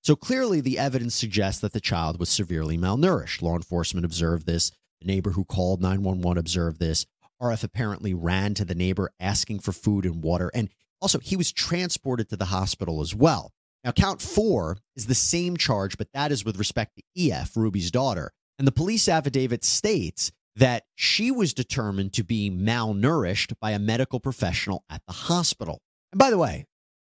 So 0.01 0.13
clearly, 0.13 0.59
the 0.59 0.77
evidence 0.77 1.15
suggests 1.15 1.61
that 1.61 1.71
the 1.71 1.79
child 1.79 2.19
was 2.19 2.27
severely 2.27 2.77
malnourished. 2.77 3.41
Law 3.41 3.55
enforcement 3.55 4.05
observed 4.05 4.45
this. 4.45 4.73
The 4.99 5.07
neighbor 5.07 5.31
who 5.31 5.45
called 5.45 5.81
911 5.81 6.37
observed 6.37 6.81
this. 6.81 7.05
RF 7.41 7.63
apparently 7.63 8.13
ran 8.13 8.55
to 8.55 8.65
the 8.65 8.75
neighbor 8.75 9.09
asking 9.21 9.59
for 9.59 9.71
food 9.71 10.03
and 10.05 10.21
water. 10.21 10.51
And 10.53 10.67
also, 11.01 11.19
he 11.19 11.37
was 11.37 11.53
transported 11.53 12.27
to 12.27 12.35
the 12.35 12.45
hospital 12.45 12.99
as 12.99 13.15
well. 13.15 13.53
Now, 13.85 13.93
count 13.93 14.21
four 14.21 14.79
is 14.97 15.07
the 15.07 15.15
same 15.15 15.55
charge, 15.55 15.97
but 15.97 16.11
that 16.13 16.33
is 16.33 16.43
with 16.43 16.59
respect 16.59 16.97
to 16.97 17.31
EF, 17.31 17.55
Ruby's 17.55 17.89
daughter. 17.89 18.33
And 18.59 18.67
the 18.67 18.73
police 18.73 19.07
affidavit 19.07 19.63
states 19.63 20.33
that 20.57 20.83
she 20.95 21.31
was 21.31 21.53
determined 21.53 22.11
to 22.13 22.23
be 22.25 22.51
malnourished 22.51 23.53
by 23.61 23.71
a 23.71 23.79
medical 23.79 24.19
professional 24.19 24.83
at 24.89 25.03
the 25.07 25.13
hospital. 25.13 25.79
And 26.11 26.19
by 26.19 26.29
the 26.29 26.37
way, 26.37 26.65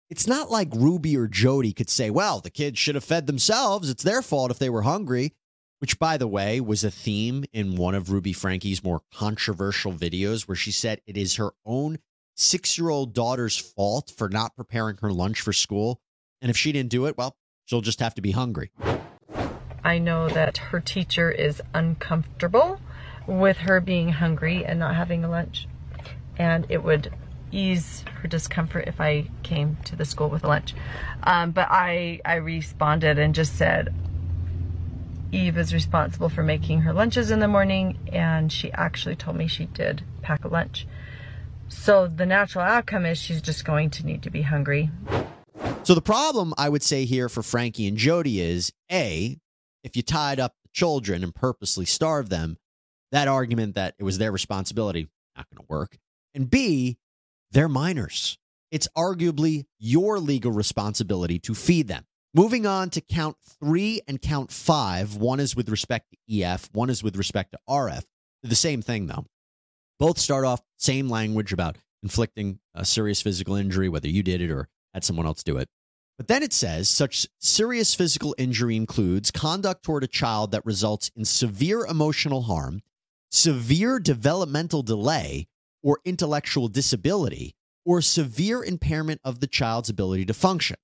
it's 0.09 0.27
not 0.27 0.51
like 0.51 0.69
Ruby 0.75 1.17
or 1.17 1.27
Jodi 1.27 1.73
could 1.73 1.91
say, 1.91 2.11
well, 2.11 2.41
the 2.41 2.51
kids 2.51 2.79
should 2.79 2.95
have 2.95 3.05
fed 3.05 3.27
themselves. 3.27 3.91
It's 3.91 4.05
their 4.05 4.23
fault 4.23 4.51
if 4.51 4.59
they 4.59 4.71
were 4.71 4.83
hungry, 4.83 5.35
which, 5.81 5.99
by 5.99 6.17
the 6.17 6.29
way, 6.29 6.61
was 6.61 6.85
a 6.85 6.91
theme 6.91 7.45
in 7.53 7.77
one 7.77 7.95
of 7.95 8.11
Ruby 8.11 8.33
Franke's 8.33 8.85
more 8.85 9.03
controversial 9.13 9.93
videos 9.93 10.43
where 10.43 10.57
she 10.57 10.71
said 10.71 11.01
it 11.07 11.17
is 11.17 11.37
her 11.37 11.53
own 11.65 11.99
six 12.37 12.79
year 12.79 12.91
old 12.91 13.15
daughter's 13.15 13.57
fault 13.57 14.13
for 14.17 14.29
not 14.29 14.57
preparing 14.57 14.97
her 14.99 15.13
lunch 15.13 15.41
for 15.41 15.53
school. 15.53 16.01
And 16.41 16.51
if 16.51 16.57
she 16.57 16.71
didn't 16.71 16.91
do 16.91 17.07
it, 17.07 17.17
well, 17.19 17.37
she'll 17.65 17.81
just 17.81 18.01
have 18.01 18.15
to 18.15 18.23
be 18.23 18.31
hungry. 18.31 18.71
I 19.83 19.99
know 19.99 20.29
that 20.29 20.59
her 20.59 20.81
teacher 20.81 21.31
is 21.31 21.63
uncomfortable 21.75 22.81
with 23.27 23.59
her 23.59 23.81
being 23.81 24.11
hungry 24.11 24.65
and 24.65 24.79
not 24.79 24.95
having 24.95 25.25
a 25.25 25.31
lunch. 25.31 25.67
And 26.37 26.67
it 26.69 26.83
would 26.83 27.13
ease 27.57 28.05
her 28.21 28.29
discomfort 28.29 28.85
if 28.87 29.01
I 29.01 29.29
came 29.43 29.77
to 29.87 29.97
the 29.97 30.05
school 30.05 30.29
with 30.29 30.45
a 30.45 30.49
lunch. 30.49 30.75
Um, 31.23 31.53
but 31.53 31.69
I, 31.71 32.21
I 32.25 32.35
responded 32.35 33.19
and 33.19 33.35
just 33.35 33.57
said, 33.57 33.95
Eve 35.33 35.59
is 35.59 35.75
responsible 35.75 36.29
for 36.29 36.43
making 36.43 36.83
her 36.83 36.93
lunches 36.93 37.31
in 37.31 37.41
the 37.41 37.49
morning, 37.49 37.99
and 38.13 38.53
she 38.53 38.73
actually 38.73 39.17
told 39.17 39.37
me 39.37 39.47
she 39.49 39.67
did 39.67 40.03
pack 40.23 40.45
a 40.45 40.49
lunch. 40.49 40.87
So 41.69 42.07
the 42.07 42.27
natural 42.27 42.65
outcome 42.65 43.07
is 43.07 43.19
she's 43.19 43.43
just 43.43 43.65
going 43.65 43.91
to 43.91 44.07
need 44.07 44.23
to 44.23 44.31
be 44.31 44.43
hungry. 44.43 44.91
So 45.83 45.95
the 45.95 46.03
problem 46.03 46.55
I 46.57 46.69
would 46.69 46.83
say 46.83 47.05
here 47.05 47.29
for 47.29 47.43
Franke 47.43 47.89
and 47.89 47.97
Jodi 47.97 48.41
is 48.41 48.73
A, 48.91 49.39
if 49.83 49.97
you 49.97 50.03
tied 50.03 50.39
up 50.39 50.55
the 50.63 50.69
children 50.73 51.25
and 51.25 51.35
purposely 51.35 51.87
starved 51.87 52.31
them, 52.31 52.59
that 53.13 53.29
argument 53.29 53.75
that 53.75 53.95
it 53.99 54.05
was 54.05 54.19
their 54.19 54.33
responsibility, 54.33 55.09
not 55.37 55.47
going 55.51 55.65
to 55.65 55.73
work. 55.73 55.99
And 56.35 56.51
B, 56.51 56.99
they're 57.53 57.69
minors. 57.69 58.39
It's 58.71 58.89
arguably 58.97 59.67
your 59.79 60.19
legal 60.19 60.53
responsibility 60.53 61.39
to 61.41 61.55
feed 61.55 61.89
them. 61.89 62.05
Moving 62.35 62.67
on 62.67 62.91
to 62.91 63.01
count 63.01 63.37
three 63.61 64.03
and 64.07 64.21
count 64.21 64.53
five. 64.53 65.17
One 65.17 65.41
is 65.41 65.57
with 65.57 65.69
respect 65.69 66.11
to 66.11 66.43
EF, 66.43 66.69
one 66.73 66.91
is 66.91 67.03
with 67.03 67.17
respect 67.17 67.53
to 67.53 67.59
RF. 67.69 68.05
The 68.43 68.55
same 68.55 68.83
thing, 68.83 69.07
though. 69.07 69.25
Both 69.99 70.19
start 70.19 70.45
off 70.45 70.61
same 70.77 71.09
language 71.09 71.53
about 71.53 71.79
inflicting 72.03 72.59
a 72.75 72.85
serious 72.85 73.23
physical 73.23 73.55
injury, 73.55 73.89
whether 73.89 74.09
you 74.09 74.23
did 74.23 74.43
it 74.43 74.51
or 74.51 74.69
had 74.93 75.05
someone 75.05 75.27
else 75.27 75.43
do 75.43 75.57
it. 75.57 75.69
But 76.19 76.29
then 76.29 76.43
it 76.43 76.53
says 76.53 76.89
such 76.89 77.27
serious 77.41 77.95
physical 77.95 78.35
injury 78.39 78.77
includes 78.77 79.31
conduct 79.31 79.83
toward 79.83 80.05
a 80.05 80.09
child 80.09 80.53
that 80.53 80.65
results 80.65 81.11
in 81.17 81.25
severe 81.25 81.85
emotional 81.85 82.43
harm, 82.43 82.83
severe 83.31 83.99
developmental 83.99 84.83
delay, 84.83 85.47
or 85.87 86.01
intellectual 86.05 86.67
disability 86.67 87.55
or 87.85 88.03
severe 88.03 88.65
impairment 88.65 89.21
of 89.23 89.39
the 89.39 89.47
child's 89.47 89.89
ability 89.89 90.27
to 90.27 90.35
function. 90.35 90.77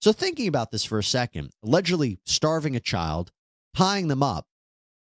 So, 0.00 0.10
thinking 0.10 0.48
about 0.48 0.70
this 0.70 0.84
for 0.84 0.98
a 0.98 1.04
second, 1.04 1.50
allegedly 1.62 2.18
starving 2.24 2.74
a 2.74 2.80
child, 2.80 3.30
tying 3.76 4.08
them 4.08 4.22
up, 4.22 4.46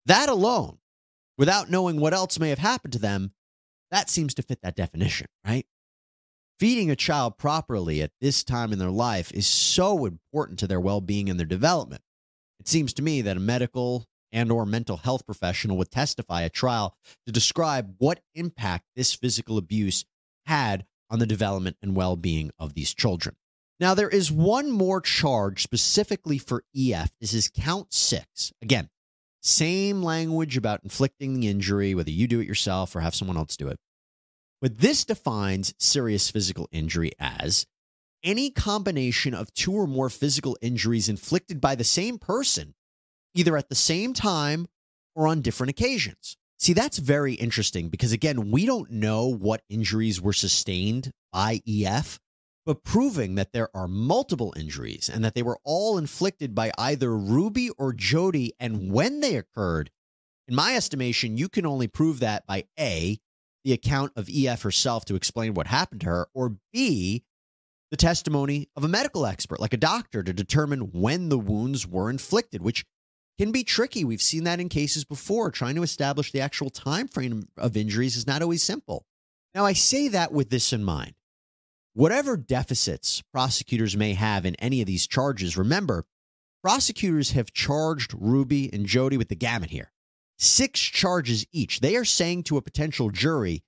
that 0.05 0.29
alone, 0.29 0.79
without 1.39 1.71
knowing 1.71 1.99
what 1.99 2.13
else 2.13 2.39
may 2.39 2.51
have 2.51 2.59
happened 2.59 2.93
to 2.93 2.99
them, 2.99 3.33
that 3.91 4.11
seems 4.11 4.35
to 4.35 4.43
fit 4.43 4.61
that 4.63 4.77
definition, 4.77 5.29
right? 5.47 5.65
Feeding 6.59 6.91
a 6.91 6.97
child 6.97 7.39
properly 7.39 8.03
at 8.03 8.13
this 8.21 8.45
time 8.45 8.75
in 8.75 8.79
their 8.79 8.91
life 8.91 9.33
is 9.33 9.47
so 9.47 10.05
important 10.05 10.59
to 10.59 10.67
their 10.67 10.81
well 10.81 11.01
being 11.01 11.31
and 11.31 11.41
their 11.41 11.47
development. 11.47 12.03
It 12.59 12.69
seems 12.69 12.93
to 12.95 13.03
me 13.03 13.23
that 13.23 13.39
a 13.39 13.41
medical 13.41 14.07
and 14.33 14.51
or 14.51 14.67
mental 14.67 14.99
health 14.99 15.27
professional 15.27 15.77
would 15.77 15.91
testify 15.91 16.43
at 16.43 16.53
trial 16.53 16.97
to 17.27 17.33
describe 17.33 17.95
what 17.99 18.21
impact 18.35 18.85
this 18.97 19.15
physical 19.15 19.59
abuse 19.59 20.05
had 20.47 20.87
on 21.09 21.19
the 21.19 21.27
development 21.27 21.77
and 21.83 21.97
well-being 21.97 22.51
of 22.59 22.75
these 22.75 22.95
children. 22.95 23.37
Now 23.79 23.95
there 23.95 24.09
is 24.09 24.31
one 24.31 24.71
more 24.71 25.01
charge 25.01 25.63
specifically 25.63 26.39
for 26.39 26.65
EF. 26.77 27.11
This 27.21 27.33
is 27.33 27.51
count 27.53 27.93
6. 27.93 28.53
Again, 28.63 28.91
same 29.43 30.03
language 30.03 30.57
about 30.57 30.85
inflicting 30.85 31.35
the 31.35 31.49
injury 31.49 31.95
whether 31.95 32.11
you 32.11 32.29
do 32.29 32.41
it 32.41 32.47
yourself 32.47 32.95
or 32.95 33.01
have 33.01 33.15
someone 33.15 33.39
else 33.39 33.57
do 33.57 33.69
it. 33.69 33.79
But 34.61 34.79
this 34.79 35.05
defines 35.07 35.75
serious 35.79 36.31
physical 36.31 36.69
injury 36.71 37.13
as 37.19 37.67
any 38.23 38.51
combination 38.51 39.33
of 39.33 39.53
two 39.55 39.73
or 39.73 39.87
more 39.87 40.11
physical 40.11 40.59
injuries 40.61 41.09
inflicted 41.09 41.61
by 41.61 41.75
the 41.75 41.85
same 41.85 42.19
person 42.19 42.75
either 43.35 43.57
at 43.57 43.69
the 43.69 43.75
same 43.75 44.13
time 44.13 44.67
or 45.15 45.27
on 45.29 45.41
different 45.41 45.71
occasions. 45.71 46.37
See, 46.59 46.73
that's 46.73 46.99
very 46.99 47.35
interesting 47.35 47.89
because, 47.89 48.13
again, 48.13 48.51
we 48.51 48.67
don't 48.67 48.91
know 48.91 49.27
what 49.27 49.63
injuries 49.71 50.21
were 50.21 50.35
sustained 50.35 51.11
by 51.33 51.63
EF, 51.67 52.21
but 52.67 52.85
proving 52.85 53.37
that 53.37 53.53
there 53.53 53.75
are 53.75 53.89
multiple 53.89 54.53
injuries 54.57 55.09
and 55.09 55.25
that 55.25 55.35
they 55.35 55.43
were 55.43 55.59
all 55.65 55.97
inflicted 55.97 56.55
by 56.55 56.71
either 56.77 57.17
Ruby 57.17 57.71
or 57.79 57.95
Jodi 57.95 58.53
and 58.61 58.93
when 58.93 59.21
they 59.21 59.37
occurred, 59.37 59.91
in 60.47 60.55
my 60.55 60.75
estimation, 60.75 61.39
you 61.39 61.49
can 61.49 61.65
only 61.65 61.89
prove 61.89 62.21
that 62.21 62.47
by 62.47 62.65
A, 62.79 63.19
the 63.65 63.73
account 63.73 64.13
of 64.17 64.29
EF 64.29 64.63
herself 64.63 65.05
to 65.07 65.15
explain 65.15 65.55
what 65.55 65.69
happened 65.69 66.03
to 66.03 66.09
her, 66.09 66.29
or 66.35 66.57
B, 66.73 67.25
the 67.91 67.97
testimony 67.97 68.69
of 68.77 68.85
a 68.85 68.89
medical 68.89 69.27
expert, 69.27 69.61
like 69.61 69.73
a 69.73 69.79
doctor, 69.79 70.23
to 70.23 70.33
determine 70.33 70.93
when 70.93 71.29
the 71.29 71.39
wounds 71.39 71.87
were 71.87 72.11
inflicted, 72.11 72.63
which 72.63 72.85
can 73.41 73.53
be 73.53 73.65
tricky. 73.65 74.05
We've 74.05 74.21
seen 74.21 74.45
that 74.45 74.61
in 74.61 74.69
cases 74.69 75.07
before. 75.07 75.51
Trying 75.51 75.75
to 75.77 75.83
establish 75.83 76.31
the 76.31 76.43
actual 76.43 76.69
time 76.69 77.09
frame 77.09 77.49
of 77.57 77.75
injuries 77.75 78.15
is 78.15 78.27
not 78.27 78.43
always 78.43 78.63
simple. 78.63 79.07
Now, 79.55 79.65
I 79.65 79.73
say 79.73 80.09
that 80.09 80.31
with 80.31 80.51
this 80.51 80.75
in 80.75 80.85
mind. 80.85 81.15
Whatever 81.95 82.37
deficits 82.37 83.23
prosecutors 83.33 83.97
may 83.97 84.13
have 84.13 84.45
in 84.45 84.57
any 84.57 84.83
of 84.83 84.87
these 84.87 85.07
charges, 85.07 85.57
remember, 85.57 86.05
prosecutors 86.63 87.31
have 87.31 87.55
charged 87.55 88.13
Ruby 88.13 88.69
and 88.75 88.85
Jodi 88.85 89.17
with 89.17 89.31
the 89.31 89.37
gamut 89.37 89.71
here. 89.71 89.91
Six 90.39 90.79
charges 90.79 91.47
each. 91.51 91.81
They 91.81 91.97
are 91.97 92.05
saying 92.05 92.43
to 92.43 92.59
a 92.59 92.63
potential 92.63 93.09
jury 93.09 93.63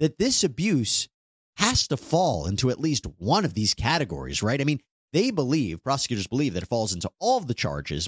that 0.00 0.18
this 0.18 0.44
abuse 0.44 1.08
has 1.56 1.88
to 1.88 1.96
fall 1.96 2.44
into 2.44 2.68
at 2.68 2.78
least 2.78 3.06
one 3.16 3.46
of 3.46 3.54
these 3.54 3.72
categories, 3.72 4.42
right? 4.42 4.60
I 4.60 4.64
mean, 4.64 4.80
they 5.14 5.30
believe, 5.30 5.82
prosecutors 5.82 6.26
believe 6.26 6.52
that 6.52 6.64
it 6.64 6.68
falls 6.68 6.92
into 6.92 7.10
all 7.20 7.38
of 7.38 7.46
the 7.46 7.54
charges, 7.54 8.06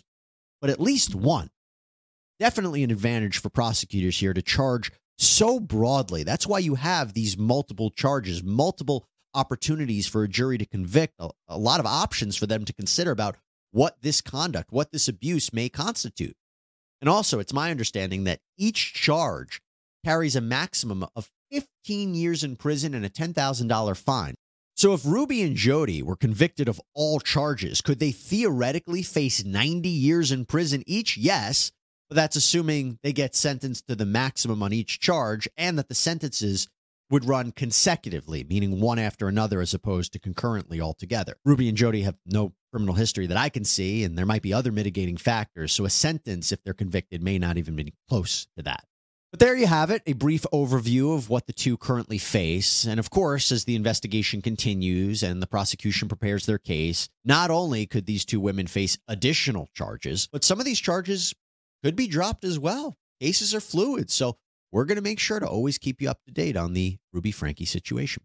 but 0.61 0.71
at 0.71 0.81
least 0.81 1.15
one. 1.15 1.51
Definitely 2.39 2.83
an 2.83 2.91
advantage 2.91 3.39
for 3.39 3.49
prosecutors 3.49 4.19
here 4.19 4.35
to 4.35 4.43
charge 4.43 4.91
so 5.19 5.59
broadly. 5.59 6.23
That's 6.23 6.47
why 6.47 6.59
you 6.59 6.75
have 6.75 7.15
these 7.15 7.39
multiple 7.39 7.91
charges, 7.91 8.43
multiple 8.43 9.07
opportunities 9.35 10.07
for 10.07 10.23
a 10.23 10.29
jury 10.29 10.59
to 10.59 10.67
convict, 10.67 11.15
a, 11.19 11.31
a, 11.49 11.59
lot 11.59 11.81
of 11.81 11.87
options 11.87 12.37
for 12.37 12.47
them 12.47 12.65
to 12.65 12.73
consider 12.73 13.11
about 13.11 13.37
what 13.71 13.97
this 14.03 14.21
conduct, 14.21 14.73
what 14.73 14.93
this 14.93 15.09
abuse 15.09 15.53
may 15.53 15.69
constitute. 15.69 16.37
And 17.01 17.09
also, 17.09 17.39
it's 17.39 17.53
my 17.53 17.71
understanding 17.71 18.25
that 18.25 18.41
each 18.57 18.95
charge 18.95 19.61
carries 20.05 20.37
a 20.37 20.41
maximum 20.41 21.05
of 21.15 21.31
15 21.51 22.15
years 22.15 22.43
in 22.43 22.57
prison 22.57 22.95
and 22.95 23.05
a 23.05 23.11
$10,000 23.11 23.97
fine. 23.97 24.35
So, 24.77 24.93
if 24.93 25.07
Ruby 25.07 25.41
and 25.41 25.57
Jodi 25.57 26.03
were 26.03 26.17
convicted 26.17 26.69
of 26.69 26.79
all 26.93 27.19
charges, 27.19 27.81
could 27.81 27.99
they 27.99 28.13
theoretically 28.13 29.03
face 29.03 29.43
90 29.43 29.89
years 29.89 30.31
in 30.31 30.45
prison 30.45 30.83
each? 30.87 31.17
Yes, 31.17 31.73
but 32.11 32.17
that's 32.17 32.37
assuming 32.37 32.99
they 33.03 33.15
get 33.15 33.35
sentenced 33.35 33.89
to 33.89 33.95
the 33.95 34.05
maximum 34.05 34.63
on 34.63 34.75
each 34.75 35.01
charge 35.01 35.49
and 35.57 35.79
that 35.79 35.89
the 35.89 35.95
sentences 35.95 36.69
would 37.09 37.25
run 37.25 37.53
consecutively, 37.53 38.45
meaning 38.45 38.79
one 38.79 38.99
after 38.99 39.29
another 39.29 39.63
as 39.63 39.73
opposed 39.73 40.13
to 40.13 40.19
concurrently 40.19 40.79
altogether. 40.79 41.37
Ruby 41.43 41.71
and 41.71 41.79
Jodi 41.79 42.03
have 42.03 42.17
no 42.27 42.53
criminal 42.71 42.97
history 42.97 43.27
that 43.29 43.39
I 43.39 43.49
can 43.49 43.65
see, 43.65 44.05
and 44.05 44.19
there 44.19 44.27
might 44.27 44.43
be 44.43 44.53
other 44.53 44.73
mitigating 44.73 45.17
factors. 45.17 45.73
So 45.73 45.87
a 45.87 45.91
sentence, 45.91 46.53
if 46.53 46.63
they're 46.63 46.75
convicted, 46.75 47.23
may 47.23 47.39
not 47.39 47.57
even 47.57 47.77
be 47.77 47.95
close 48.11 48.47
to 48.59 48.63
that. 48.65 48.85
But 49.37 49.45
there 49.45 49.55
you 49.55 49.67
have 49.67 49.91
it, 49.91 50.01
a 50.07 50.15
brief 50.15 50.47
overview 50.51 51.15
of 51.15 51.29
what 51.29 51.47
the 51.47 51.53
two 51.53 51.77
currently 51.77 52.17
face. 52.17 52.87
And 52.87 52.99
of 52.99 53.11
course, 53.11 53.53
as 53.53 53.67
the 53.67 53.77
investigation 53.77 54.41
continues 54.41 55.23
and 55.23 55.43
the 55.43 55.47
prosecution 55.47 56.09
prepares 56.09 56.47
their 56.47 56.57
case, 56.57 57.11
not 57.23 57.51
only 57.51 57.85
could 57.85 58.07
these 58.07 58.25
two 58.25 58.41
women 58.41 58.67
face 58.67 58.97
additional 59.09 59.69
charges, 59.75 60.27
but 60.33 60.43
some 60.43 60.59
of 60.59 60.65
these 60.65 60.81
charges 60.81 61.35
could 61.85 61.95
be 61.95 62.07
dropped 62.07 62.45
as 62.45 62.59
well. 62.59 62.97
Cases 63.21 63.55
are 63.55 63.61
fluid, 63.61 64.11
so 64.11 64.39
we're 64.73 64.87
going 64.87 64.97
to 64.97 65.03
make 65.03 65.19
sure 65.19 65.39
to 65.39 65.47
always 65.47 65.77
keep 65.77 66.01
you 66.01 66.09
up 66.09 66.25
to 66.25 66.33
date 66.33 66.57
on 66.57 66.73
the 66.73 66.97
Ruby 67.13 67.31
Franke 67.31 67.67
situation. 67.67 68.23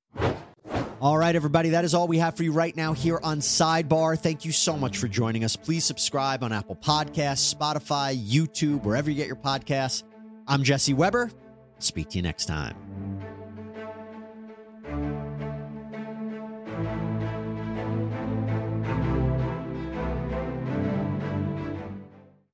All 1.02 1.18
right, 1.18 1.36
everybody, 1.36 1.72
that 1.72 1.84
is 1.84 1.94
all 1.94 2.08
we 2.08 2.20
have 2.20 2.38
for 2.38 2.44
you 2.44 2.54
right 2.54 2.78
now 2.78 2.94
here 2.94 3.20
on 3.22 3.40
Sidebar. 3.40 4.18
Thank 4.18 4.46
you 4.46 4.54
so 4.54 4.78
much 4.78 4.98
for 4.98 5.10
joining 5.10 5.44
us. 5.44 5.58
Please 5.58 5.84
subscribe 5.84 6.42
on 6.42 6.54
Apple 6.54 6.78
Podcasts, 6.78 7.54
Spotify, 7.54 8.18
YouTube, 8.18 8.84
wherever 8.84 9.10
you 9.10 9.18
get 9.18 9.28
your 9.28 9.36
podcasts. 9.36 10.04
I'm 10.48 10.64
Jesse 10.64 10.94
Weber. 10.94 11.32
Speak 11.80 12.10
to 12.10 12.18
you 12.18 12.22
next 12.22 12.46
time. 12.46 12.76